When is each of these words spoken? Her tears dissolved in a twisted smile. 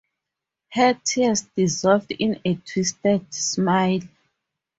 Her 0.71 0.95
tears 1.03 1.43
dissolved 1.55 2.09
in 2.13 2.41
a 2.43 2.55
twisted 2.55 3.31
smile. 3.31 3.99